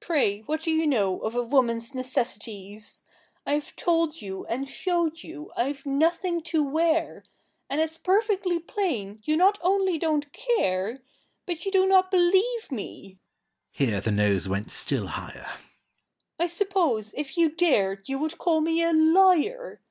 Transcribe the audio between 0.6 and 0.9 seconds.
do you